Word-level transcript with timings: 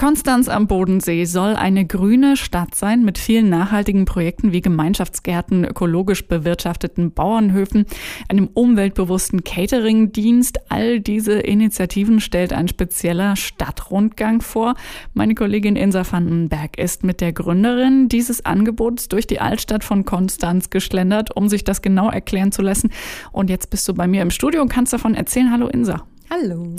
Konstanz 0.00 0.48
am 0.48 0.66
Bodensee 0.66 1.26
soll 1.26 1.56
eine 1.56 1.84
grüne 1.84 2.38
Stadt 2.38 2.74
sein 2.74 3.04
mit 3.04 3.18
vielen 3.18 3.50
nachhaltigen 3.50 4.06
Projekten 4.06 4.50
wie 4.50 4.62
Gemeinschaftsgärten, 4.62 5.66
ökologisch 5.66 6.26
bewirtschafteten 6.26 7.12
Bauernhöfen, 7.12 7.84
einem 8.30 8.48
umweltbewussten 8.54 9.44
Catering-Dienst. 9.44 10.70
All 10.70 11.00
diese 11.00 11.34
Initiativen 11.34 12.20
stellt 12.20 12.54
ein 12.54 12.66
spezieller 12.66 13.36
Stadtrundgang 13.36 14.40
vor. 14.40 14.74
Meine 15.12 15.34
Kollegin 15.34 15.76
Insa 15.76 16.10
Vandenberg 16.10 16.78
ist 16.78 17.04
mit 17.04 17.20
der 17.20 17.34
Gründerin 17.34 18.08
dieses 18.08 18.46
Angebots 18.46 19.08
durch 19.08 19.26
die 19.26 19.42
Altstadt 19.42 19.84
von 19.84 20.06
Konstanz 20.06 20.70
geschlendert, 20.70 21.36
um 21.36 21.50
sich 21.50 21.62
das 21.62 21.82
genau 21.82 22.08
erklären 22.08 22.52
zu 22.52 22.62
lassen. 22.62 22.90
Und 23.32 23.50
jetzt 23.50 23.68
bist 23.68 23.86
du 23.86 23.92
bei 23.92 24.08
mir 24.08 24.22
im 24.22 24.30
Studio 24.30 24.62
und 24.62 24.70
kannst 24.70 24.94
davon 24.94 25.14
erzählen. 25.14 25.52
Hallo 25.52 25.68
Insa. 25.68 26.06
Hallo. 26.32 26.76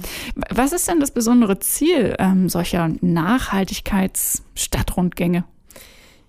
Was 0.50 0.72
ist 0.72 0.88
denn 0.88 1.02
das 1.02 1.12
besondere 1.12 1.60
Ziel 1.60 2.16
ähm, 2.20 2.48
solcher 2.48 2.88
Nachhaltigkeitsstadtrundgänge? 3.02 5.44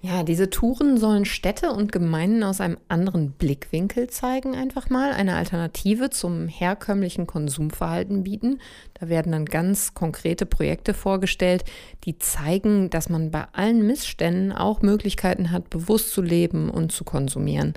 Ja, 0.05 0.25
diese 0.25 0.51
Touren 0.51 0.99
sollen 0.99 1.25
Städte 1.25 1.71
und 1.71 1.93
Gemeinden 1.93 2.43
aus 2.43 2.61
einem 2.61 2.77
anderen 2.89 3.31
Blickwinkel 3.31 4.11
zeigen, 4.11 4.57
einfach 4.57 4.91
mal 4.91 5.13
eine 5.13 5.37
Alternative 5.37 6.11
zum 6.11 6.49
herkömmlichen 6.49 7.29
Konsumverhalten 7.29 8.25
bieten. 8.25 8.59
Da 8.95 9.09
werden 9.09 9.31
dann 9.31 9.45
ganz 9.45 9.95
konkrete 9.95 10.45
Projekte 10.45 10.93
vorgestellt, 10.93 11.65
die 12.03 12.19
zeigen, 12.19 12.91
dass 12.91 13.11
man 13.11 13.31
bei 13.31 13.45
allen 13.53 13.87
Missständen 13.87 14.51
auch 14.51 14.83
Möglichkeiten 14.83 15.53
hat, 15.53 15.71
bewusst 15.71 16.11
zu 16.11 16.21
leben 16.21 16.69
und 16.69 16.91
zu 16.91 17.05
konsumieren. 17.05 17.75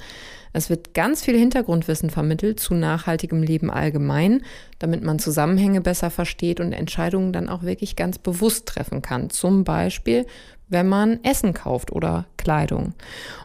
Es 0.51 0.69
wird 0.69 0.93
ganz 0.93 1.21
viel 1.21 1.37
Hintergrundwissen 1.37 2.09
vermittelt 2.09 2.61
zu 2.61 2.75
nachhaltigem 2.75 3.43
Leben 3.43 3.69
allgemein, 3.69 4.41
damit 4.79 5.03
man 5.03 5.19
Zusammenhänge 5.19 5.81
besser 5.81 6.09
versteht 6.09 6.61
und 6.61 6.71
Entscheidungen 6.71 7.33
dann 7.33 7.49
auch 7.49 7.63
wirklich 7.63 7.97
ganz 7.97 8.17
bewusst 8.17 8.65
treffen 8.65 9.01
kann. 9.01 9.29
Zum 9.29 9.65
Beispiel, 9.65 10.25
wenn 10.69 10.87
man 10.87 11.23
Essen 11.23 11.53
kauft 11.53 11.91
oder 11.91 12.25
Kleidung. 12.37 12.93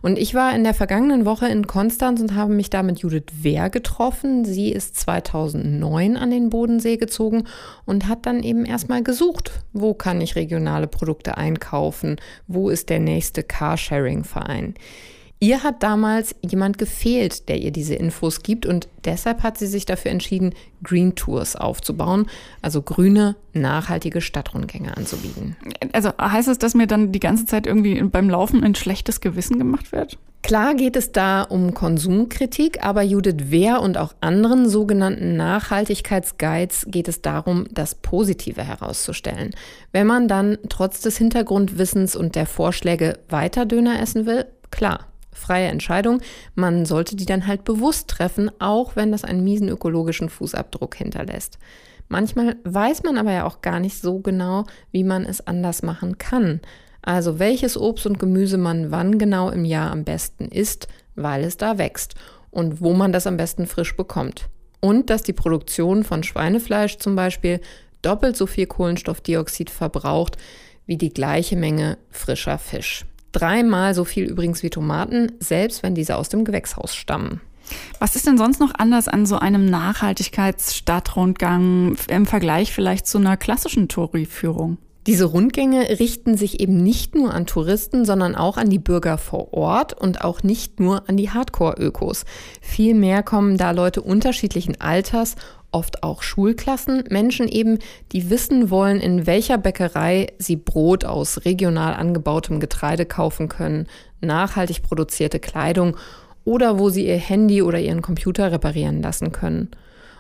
Und 0.03 0.19
ich 0.19 0.35
war 0.35 0.55
in 0.55 0.65
der 0.65 0.75
vergangenen 0.75 1.25
Woche 1.25 1.49
in 1.49 1.67
Konstanz 1.67 2.21
und 2.21 2.35
habe 2.35 2.53
mich 2.53 2.71
da 2.71 2.83
mit 2.83 3.01
Judith 3.01 3.33
Wehr 3.43 3.71
getroffen. 3.71 4.45
Sie 4.45 4.71
ist 4.71 4.97
2009 4.97 6.17
an 6.17 6.31
den 6.31 6.51
Bodensee 6.51 6.97
gezogen 6.97 7.45
und 7.85 8.09
hat 8.09 8.27
dann 8.27 8.43
eben 8.43 8.65
erstmal 8.65 9.03
gesucht, 9.03 9.53
wo 9.73 9.95
kann 9.95 10.21
ich 10.21 10.37
regionale 10.37 10.87
Produkte 10.87 11.37
einkaufen, 11.37 12.17
wo 12.47 12.71
ist 12.71 12.89
der 12.89 13.01
nächste 13.01 13.43
Carsharing-Verein. 13.43 14.75
Ihr 15.43 15.63
hat 15.63 15.83
damals 15.83 16.35
jemand 16.43 16.77
gefehlt, 16.77 17.49
der 17.49 17.57
ihr 17.63 17.71
diese 17.71 17.95
Infos 17.95 18.43
gibt 18.43 18.67
und 18.67 18.89
deshalb 19.07 19.43
hat 19.43 19.57
sie 19.57 19.67
sich 19.67 19.87
dafür 19.87 20.11
entschieden, 20.11 20.55
Green 20.83 21.15
Tours 21.15 21.57
aufzubauen, 21.57 22.27
also 22.61 22.83
grüne, 22.83 23.37
nachhaltige 23.55 24.21
Stadtrundgänge 24.21 24.95
anzubieten. 24.95 25.57
Also 25.95 26.11
heißt 26.21 26.49
es, 26.49 26.59
dass 26.59 26.75
mir 26.75 26.87
dann 26.87 27.11
die 27.11 27.21
ganze 27.21 27.47
Zeit 27.47 27.67
irgendwie 27.67 28.03
beim 28.03 28.29
Laufen 28.29 28.63
ein 28.63 28.75
schlechtes 28.75 29.23
Gewissen 29.23 29.59
gemacht 29.59 29.93
wird? 29.93 30.19
Klar 30.43 30.75
geht 30.75 30.97
es 30.97 31.11
da 31.11 31.43
um 31.43 31.73
Konsumkritik, 31.73 32.85
aber 32.85 33.01
Judith 33.01 33.51
Wehr 33.51 33.81
und 33.81 33.97
auch 33.97 34.15
anderen 34.21 34.69
sogenannten 34.69 35.37
Nachhaltigkeitsguides 35.37 36.87
geht 36.89 37.09
es 37.09 37.23
darum, 37.23 37.67
das 37.71 37.95
Positive 37.95 38.63
herauszustellen. 38.63 39.53
Wenn 39.93 40.07
man 40.07 40.29
dann 40.29 40.59
trotz 40.69 41.01
des 41.01 41.17
Hintergrundwissens 41.17 42.15
und 42.15 42.35
der 42.35 42.47
Vorschläge 42.47 43.19
weiter 43.31 43.65
Döner 43.65 44.03
essen 44.03 44.27
will, 44.27 44.45
klar, 44.71 45.10
freie 45.41 45.69
Entscheidung. 45.69 46.21
Man 46.55 46.87
sollte 46.87 47.17
die 47.17 47.27
dann 47.27 47.47
halt 47.47 47.65
bewusst 47.65 48.09
treffen, 48.09 48.51
auch 48.61 48.97
wenn 48.97 49.11
das 49.11 49.25
einen 49.25 49.43
miesen 49.43 49.69
ökologischen 49.69 50.29
Fußabdruck 50.29 50.95
hinterlässt. 50.95 51.59
Manchmal 52.09 52.57
weiß 52.65 53.05
man 53.05 53.19
aber 53.19 53.33
ja 53.33 53.47
auch 53.47 53.63
gar 53.63 53.81
nicht 53.81 54.01
so 54.01 54.19
genau, 54.19 54.65
wie 54.91 55.05
man 55.05 55.25
es 55.25 55.47
anders 55.47 55.83
machen 55.83 56.19
kann. 56.19 56.61
Also 57.03 57.39
welches 57.39 57.77
Obst 57.77 58.07
und 58.07 58.19
Gemüse 58.19 58.59
man 58.59 58.91
wann 58.91 59.19
genau 59.19 59.51
im 59.51 59.65
Jahr 59.65 59.91
am 59.91 60.05
besten 60.05 60.47
isst, 60.49 60.89
weil 61.15 61.45
es 61.45 61.57
da 61.57 61.79
wächst 61.79 62.15
und 62.51 62.81
wo 62.81 62.93
man 62.93 63.13
das 63.13 63.27
am 63.27 63.37
besten 63.37 63.67
frisch 63.67 63.97
bekommt. 63.97 64.49
Und 64.81 65.11
dass 65.11 65.23
die 65.23 65.33
Produktion 65.33 66.05
von 66.05 66.23
Schweinefleisch 66.23 66.99
zum 66.99 67.15
Beispiel 67.15 67.61
doppelt 68.03 68.37
so 68.37 68.47
viel 68.47 68.67
Kohlenstoffdioxid 68.67 69.71
verbraucht 69.71 70.37
wie 70.87 70.97
die 70.97 71.15
gleiche 71.15 71.57
Menge 71.57 71.99
frischer 72.11 72.59
Fisch. 72.59 73.05
Dreimal 73.33 73.95
so 73.95 74.05
viel 74.05 74.25
übrigens 74.25 74.63
wie 74.63 74.71
Tomaten, 74.71 75.33
selbst 75.41 75.83
wenn 75.83 75.95
diese 75.95 76.17
aus 76.17 76.29
dem 76.29 76.45
Gewächshaus 76.45 76.95
stammen. 76.95 77.41
Was 77.99 78.17
ist 78.17 78.27
denn 78.27 78.39
sonst 78.39 78.61
noch 78.61 78.75
anders 78.75 79.07
an 79.07 79.27
so 79.27 79.39
einem 79.39 79.67
Nachhaltigkeitsstadtrundgang 79.67 81.97
im 82.09 82.27
Vergleich 82.27 82.73
vielleicht 82.73 83.07
zu 83.07 83.19
einer 83.19 83.37
klassischen 83.37 83.89
Touri-Führung? 83.89 84.79
Diese 85.07 85.25
Rundgänge 85.25 85.99
richten 85.99 86.37
sich 86.37 86.61
eben 86.61 86.83
nicht 86.83 87.15
nur 87.15 87.33
an 87.33 87.47
Touristen, 87.47 88.05
sondern 88.05 88.35
auch 88.35 88.59
an 88.59 88.69
die 88.69 88.79
Bürger 88.79 89.17
vor 89.17 89.55
Ort 89.55 89.95
und 89.95 90.23
auch 90.23 90.43
nicht 90.43 90.79
nur 90.79 91.09
an 91.09 91.17
die 91.17 91.31
Hardcore-Ökos. 91.31 92.27
Vielmehr 92.61 93.23
kommen 93.23 93.57
da 93.57 93.71
Leute 93.71 94.03
unterschiedlichen 94.03 94.79
Alters 94.81 95.37
oft 95.73 96.03
auch 96.03 96.23
Schulklassen, 96.23 97.05
Menschen 97.11 97.49
eben, 97.49 97.79
die 98.13 98.31
wissen 98.31 98.71
wollen, 98.71 99.01
in 99.01 99.27
welcher 99.27 99.59
Bäckerei 99.59 100.29
sie 100.39 100.57
Brot 100.57 101.05
aus 101.05 101.45
regional 101.45 101.95
angebautem 101.95 102.61
Getreide 102.61 103.07
kaufen 103.07 103.49
können, 103.49 103.87
nachhaltig 104.21 104.83
produzierte 104.83 105.41
Kleidung 105.41 105.97
oder 106.45 106.79
wo 106.79 106.89
sie 106.91 107.07
ihr 107.07 107.19
Handy 107.19 107.63
oder 107.63 107.79
ihren 107.79 108.03
Computer 108.03 108.51
reparieren 108.51 109.03
lassen 109.03 109.33
können. 109.33 109.69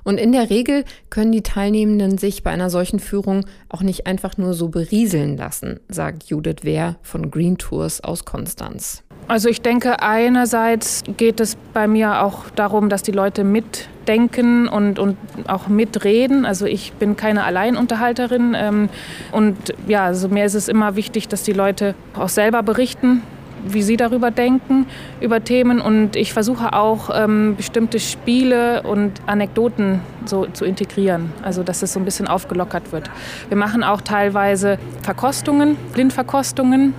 Und 0.02 0.18
in 0.18 0.32
der 0.32 0.48
Regel 0.48 0.84
können 1.10 1.32
die 1.32 1.42
Teilnehmenden 1.42 2.16
sich 2.16 2.42
bei 2.42 2.50
einer 2.50 2.70
solchen 2.70 3.00
Führung 3.00 3.44
auch 3.68 3.82
nicht 3.82 4.06
einfach 4.06 4.38
nur 4.38 4.54
so 4.54 4.68
berieseln 4.68 5.36
lassen, 5.36 5.80
sagt 5.88 6.24
Judith 6.24 6.62
Wehr 6.64 6.96
von 7.02 7.30
Green 7.30 7.58
Tours 7.58 8.02
aus 8.02 8.24
Konstanz. 8.24 9.02
Also 9.30 9.48
ich 9.48 9.62
denke, 9.62 10.02
einerseits 10.02 11.04
geht 11.16 11.38
es 11.38 11.56
bei 11.72 11.86
mir 11.86 12.24
auch 12.24 12.50
darum, 12.56 12.88
dass 12.88 13.04
die 13.04 13.12
Leute 13.12 13.44
mitdenken 13.44 14.66
und, 14.66 14.98
und 14.98 15.16
auch 15.46 15.68
mitreden. 15.68 16.44
Also 16.44 16.66
ich 16.66 16.94
bin 16.94 17.14
keine 17.14 17.44
Alleinunterhalterin. 17.44 18.56
Ähm, 18.58 18.88
und 19.30 19.56
ja, 19.86 20.06
also 20.06 20.26
mir 20.26 20.44
ist 20.44 20.54
es 20.54 20.66
immer 20.66 20.96
wichtig, 20.96 21.28
dass 21.28 21.44
die 21.44 21.52
Leute 21.52 21.94
auch 22.18 22.28
selber 22.28 22.64
berichten, 22.64 23.22
wie 23.64 23.82
sie 23.82 23.96
darüber 23.96 24.32
denken, 24.32 24.86
über 25.20 25.44
Themen. 25.44 25.80
Und 25.80 26.16
ich 26.16 26.32
versuche 26.32 26.72
auch 26.72 27.10
ähm, 27.14 27.54
bestimmte 27.54 28.00
Spiele 28.00 28.82
und 28.82 29.12
Anekdoten 29.26 30.00
so 30.24 30.46
zu 30.46 30.64
integrieren, 30.64 31.32
also 31.42 31.62
dass 31.62 31.84
es 31.84 31.92
so 31.92 32.00
ein 32.00 32.04
bisschen 32.04 32.26
aufgelockert 32.26 32.90
wird. 32.90 33.08
Wir 33.46 33.56
machen 33.56 33.84
auch 33.84 34.00
teilweise 34.00 34.76
Verkostungen, 35.04 35.76
Blindverkostungen 35.92 36.94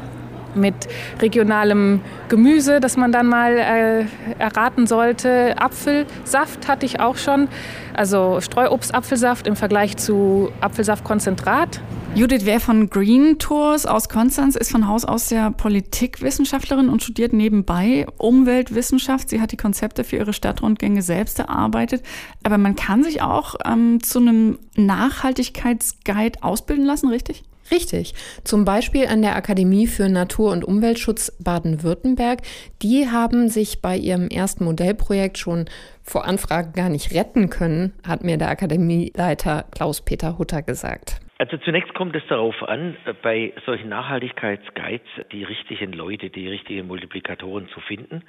mit 0.55 0.75
regionalem 1.21 2.01
Gemüse, 2.29 2.79
das 2.79 2.97
man 2.97 3.11
dann 3.11 3.27
mal 3.27 3.57
äh, 3.57 4.05
erraten 4.39 4.87
sollte. 4.87 5.55
Apfelsaft 5.59 6.67
hatte 6.67 6.85
ich 6.85 6.99
auch 6.99 7.17
schon, 7.17 7.47
also 7.93 8.39
Streuobstapfelsaft 8.41 9.47
im 9.47 9.55
Vergleich 9.55 9.97
zu 9.97 10.51
Apfelsaftkonzentrat. 10.61 11.81
Judith 12.13 12.45
Wehr 12.45 12.59
von 12.59 12.89
Green 12.89 13.39
Tours 13.39 13.85
aus 13.85 14.09
Konstanz 14.09 14.57
ist 14.57 14.69
von 14.69 14.85
Haus 14.85 15.05
aus 15.05 15.29
ja 15.29 15.49
Politikwissenschaftlerin 15.49 16.89
und 16.89 17.01
studiert 17.01 17.31
nebenbei 17.31 18.05
Umweltwissenschaft. 18.17 19.29
Sie 19.29 19.39
hat 19.39 19.53
die 19.53 19.57
Konzepte 19.57 20.03
für 20.03 20.17
ihre 20.17 20.33
Stadtrundgänge 20.33 21.03
selbst 21.03 21.39
erarbeitet. 21.39 22.03
Aber 22.43 22.57
man 22.57 22.75
kann 22.75 23.03
sich 23.03 23.21
auch 23.21 23.55
ähm, 23.65 24.03
zu 24.03 24.19
einem 24.19 24.59
Nachhaltigkeitsguide 24.75 26.43
ausbilden 26.43 26.85
lassen, 26.85 27.07
richtig? 27.07 27.43
Richtig. 27.71 28.13
Zum 28.43 28.65
Beispiel 28.65 29.07
an 29.07 29.21
der 29.21 29.35
Akademie 29.35 29.87
für 29.87 30.09
Natur- 30.09 30.51
und 30.51 30.65
Umweltschutz 30.65 31.37
Baden-Württemberg. 31.41 32.39
Die 32.81 33.07
haben 33.07 33.47
sich 33.47 33.81
bei 33.81 33.95
ihrem 33.95 34.27
ersten 34.27 34.65
Modellprojekt 34.65 35.37
schon 35.37 35.65
vor 36.03 36.25
Anfragen 36.25 36.73
gar 36.73 36.89
nicht 36.89 37.13
retten 37.13 37.49
können, 37.49 37.93
hat 38.05 38.23
mir 38.23 38.37
der 38.37 38.49
Akademieleiter 38.49 39.65
Klaus-Peter 39.71 40.37
Hutter 40.37 40.61
gesagt. 40.61 41.21
Also 41.37 41.57
zunächst 41.57 41.93
kommt 41.95 42.15
es 42.15 42.23
darauf 42.27 42.61
an, 42.63 42.95
bei 43.23 43.53
solchen 43.65 43.89
Nachhaltigkeitsguides 43.89 45.07
die 45.31 45.43
richtigen 45.43 45.93
Leute, 45.93 46.29
die 46.29 46.47
richtigen 46.47 46.87
Multiplikatoren 46.87 47.67
zu 47.69 47.79
finden. 47.79 48.23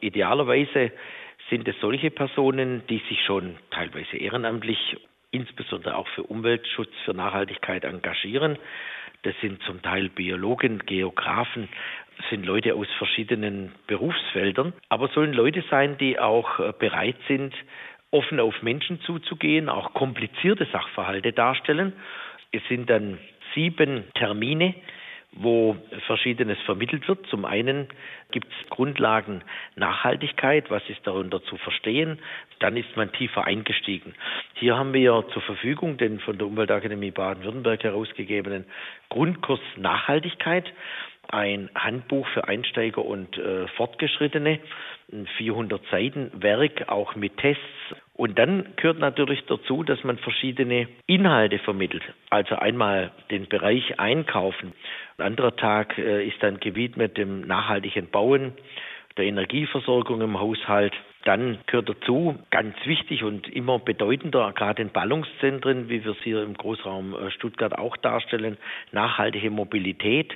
Idealerweise 0.00 0.92
sind 1.50 1.68
es 1.68 1.74
solche 1.80 2.10
Personen, 2.10 2.82
die 2.88 3.02
sich 3.08 3.18
schon 3.26 3.56
teilweise 3.70 4.16
ehrenamtlich 4.16 4.96
insbesondere 5.34 5.96
auch 5.96 6.08
für 6.08 6.22
Umweltschutz, 6.22 6.90
für 7.04 7.14
Nachhaltigkeit 7.14 7.84
engagieren. 7.84 8.56
Das 9.22 9.34
sind 9.40 9.62
zum 9.62 9.82
Teil 9.82 10.08
Biologen, 10.10 10.80
Geografen, 10.86 11.68
sind 12.30 12.46
Leute 12.46 12.74
aus 12.74 12.86
verschiedenen 12.98 13.72
Berufsfeldern, 13.86 14.72
aber 14.88 15.08
sollen 15.08 15.32
Leute 15.32 15.64
sein, 15.70 15.98
die 15.98 16.18
auch 16.18 16.60
äh, 16.60 16.72
bereit 16.78 17.16
sind, 17.26 17.54
offen 18.10 18.38
auf 18.38 18.62
Menschen 18.62 19.00
zuzugehen, 19.00 19.68
auch 19.68 19.92
komplizierte 19.94 20.66
Sachverhalte 20.70 21.32
darstellen. 21.32 21.94
Es 22.52 22.62
sind 22.68 22.88
dann 22.88 23.18
sieben 23.54 24.04
Termine, 24.14 24.74
wo 25.36 25.76
verschiedenes 26.06 26.58
vermittelt 26.62 27.08
wird. 27.08 27.26
Zum 27.26 27.44
einen 27.44 27.88
gibt 28.30 28.46
es 28.48 28.70
Grundlagen 28.70 29.42
Nachhaltigkeit, 29.76 30.70
was 30.70 30.82
ist 30.88 31.06
darunter 31.06 31.42
zu 31.44 31.56
verstehen. 31.56 32.18
Dann 32.60 32.76
ist 32.76 32.96
man 32.96 33.12
tiefer 33.12 33.44
eingestiegen. 33.44 34.14
Hier 34.54 34.76
haben 34.76 34.92
wir 34.92 35.24
zur 35.32 35.42
Verfügung 35.42 35.96
den 35.96 36.20
von 36.20 36.38
der 36.38 36.46
Umweltakademie 36.46 37.10
Baden-Württemberg 37.10 37.82
herausgegebenen 37.82 38.64
Grundkurs 39.08 39.60
Nachhaltigkeit 39.76 40.72
ein 41.28 41.70
Handbuch 41.74 42.26
für 42.28 42.48
Einsteiger 42.48 43.04
und 43.04 43.36
äh, 43.38 43.66
Fortgeschrittene, 43.76 44.60
ein 45.12 45.26
400 45.36 45.80
Seiten 45.90 46.30
Werk, 46.42 46.88
auch 46.88 47.14
mit 47.14 47.36
Tests. 47.36 47.62
Und 48.14 48.38
dann 48.38 48.74
gehört 48.76 48.98
natürlich 48.98 49.44
dazu, 49.46 49.82
dass 49.82 50.02
man 50.04 50.18
verschiedene 50.18 50.88
Inhalte 51.06 51.58
vermittelt. 51.58 52.02
Also 52.30 52.56
einmal 52.56 53.10
den 53.30 53.48
Bereich 53.48 53.98
Einkaufen. 53.98 54.72
Ein 55.18 55.26
anderer 55.26 55.56
Tag 55.56 55.98
äh, 55.98 56.26
ist 56.26 56.42
dann 56.42 56.60
gewidmet 56.60 57.16
dem 57.16 57.42
nachhaltigen 57.46 58.10
Bauen, 58.10 58.52
der 59.16 59.26
Energieversorgung 59.26 60.20
im 60.20 60.40
Haushalt. 60.40 60.94
Dann 61.24 61.58
gehört 61.66 61.88
dazu, 61.88 62.38
ganz 62.50 62.74
wichtig 62.84 63.24
und 63.24 63.48
immer 63.48 63.78
bedeutender, 63.78 64.52
gerade 64.52 64.82
in 64.82 64.90
Ballungszentren, 64.90 65.88
wie 65.88 66.04
wir 66.04 66.12
es 66.12 66.18
hier 66.22 66.42
im 66.42 66.54
Großraum 66.54 67.14
äh, 67.14 67.30
Stuttgart 67.30 67.76
auch 67.78 67.96
darstellen, 67.96 68.58
nachhaltige 68.92 69.50
Mobilität. 69.50 70.34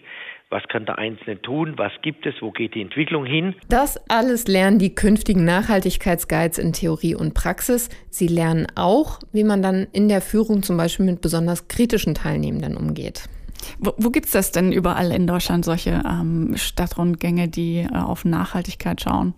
Was 0.50 0.62
kann 0.71 0.87
der 0.87 0.97
Einzelne 0.97 1.43
tun? 1.43 1.75
Was 1.77 1.93
gibt 2.00 2.25
es? 2.25 2.35
Wo 2.41 2.50
geht 2.50 2.75
die 2.75 2.81
Entwicklung 2.81 3.27
hin? 3.27 3.55
Das 3.69 3.99
alles 4.09 4.49
lernen 4.49 4.79
die 4.79 4.95
künftigen 4.95 5.45
Nachhaltigkeitsguides 5.45 6.56
in 6.56 6.73
Theorie 6.73 7.15
und 7.15 7.35
Praxis. 7.35 7.91
Sie 8.09 8.29
lernen 8.29 8.67
auch, 8.75 9.21
wie 9.33 9.45
man 9.45 9.61
dann 9.61 9.89
in 9.93 10.09
der 10.09 10.23
Führung 10.23 10.62
zum 10.62 10.79
Beispiel 10.79 11.05
mit 11.05 11.21
besonders 11.21 11.69
kritischen 11.69 12.15
Teilnehmenden 12.15 12.79
umgeht. 12.79 13.29
Wo, 13.79 13.93
wo 13.99 14.09
gibt 14.09 14.25
es 14.25 14.33
das 14.33 14.50
denn 14.50 14.73
überall 14.73 15.12
in 15.12 15.27
Deutschland, 15.27 15.67
solche 15.67 16.03
ähm, 16.09 16.55
Stadtrundgänge, 16.56 17.49
die 17.49 17.81
äh, 17.81 17.99
auf 17.99 18.25
Nachhaltigkeit 18.25 19.03
schauen? 19.03 19.35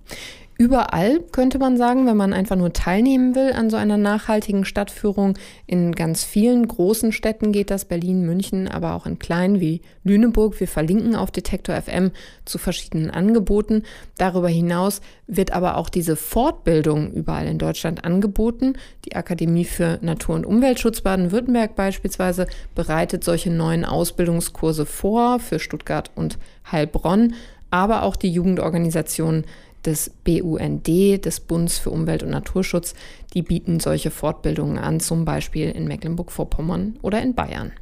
Überall, 0.60 1.20
könnte 1.32 1.58
man 1.58 1.78
sagen, 1.78 2.04
wenn 2.04 2.18
man 2.18 2.34
einfach 2.34 2.54
nur 2.54 2.74
teilnehmen 2.74 3.34
will 3.34 3.54
an 3.54 3.70
so 3.70 3.78
einer 3.78 3.96
nachhaltigen 3.96 4.66
Stadtführung. 4.66 5.38
In 5.66 5.92
ganz 5.92 6.22
vielen 6.22 6.68
großen 6.68 7.12
Städten 7.12 7.50
geht 7.50 7.70
das, 7.70 7.86
Berlin, 7.86 8.26
München, 8.26 8.68
aber 8.68 8.92
auch 8.92 9.06
in 9.06 9.18
kleinen 9.18 9.58
wie 9.58 9.80
Lüneburg. 10.04 10.60
Wir 10.60 10.68
verlinken 10.68 11.16
auf 11.16 11.30
Detektor 11.30 11.80
FM 11.80 12.10
zu 12.44 12.58
verschiedenen 12.58 13.10
Angeboten. 13.10 13.84
Darüber 14.18 14.50
hinaus 14.50 15.00
wird 15.26 15.50
aber 15.50 15.78
auch 15.78 15.88
diese 15.88 16.14
Fortbildung 16.14 17.10
überall 17.12 17.46
in 17.46 17.56
Deutschland 17.56 18.04
angeboten. 18.04 18.74
Die 19.06 19.16
Akademie 19.16 19.64
für 19.64 19.98
Natur- 20.02 20.34
und 20.34 20.44
Umweltschutz 20.44 21.00
Baden-Württemberg 21.00 21.74
beispielsweise 21.74 22.46
bereitet 22.74 23.24
solche 23.24 23.50
neuen 23.50 23.86
Ausbildungskurse 23.86 24.84
vor 24.84 25.40
für 25.40 25.58
Stuttgart 25.58 26.10
und 26.16 26.36
Heilbronn, 26.70 27.32
aber 27.70 28.02
auch 28.02 28.16
die 28.16 28.30
Jugendorganisation 28.30 29.44
des 29.84 30.10
BUND, 30.24 30.86
des 30.86 31.40
Bundes 31.40 31.78
für 31.78 31.90
Umwelt 31.90 32.22
und 32.22 32.30
Naturschutz, 32.30 32.94
die 33.34 33.42
bieten 33.42 33.80
solche 33.80 34.10
Fortbildungen 34.10 34.78
an, 34.78 35.00
zum 35.00 35.24
Beispiel 35.24 35.70
in 35.70 35.86
Mecklenburg-Vorpommern 35.86 36.98
oder 37.02 37.22
in 37.22 37.34
Bayern. 37.34 37.72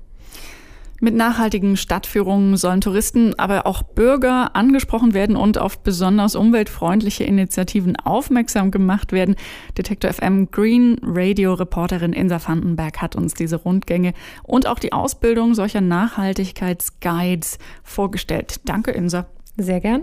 Mit 1.01 1.15
nachhaltigen 1.15 1.77
Stadtführungen 1.77 2.57
sollen 2.57 2.81
Touristen, 2.81 3.39
aber 3.39 3.69
auch 3.69 3.83
Bürger 3.83 4.57
angesprochen 4.57 5.15
werden 5.15 5.37
und 5.37 5.57
auf 5.57 5.79
besonders 5.79 6.35
umweltfreundliche 6.35 7.23
Initiativen 7.23 7.95
aufmerksam 7.95 8.73
gemacht 8.73 9.13
werden. 9.13 9.37
Detektor 9.77 10.13
FM 10.13 10.51
Green 10.51 10.97
Radio 11.05 11.55
Reporterin 11.55 12.13
Insa 12.13 12.41
Vandenberg 12.45 13.01
hat 13.01 13.15
uns 13.15 13.35
diese 13.35 13.57
Rundgänge 13.57 14.13
und 14.43 14.67
auch 14.67 14.81
die 14.81 14.93
Ausbildung 14.93 15.55
solcher 15.55 15.81
Nachhaltigkeitsguides 15.81 17.59
vorgestellt. 17.85 18.61
Danke, 18.65 18.91
Insa. 18.91 19.27
Sehr 19.57 19.81
gern. 19.81 20.03